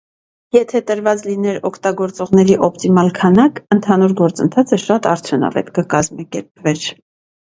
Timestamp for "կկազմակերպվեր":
5.79-6.87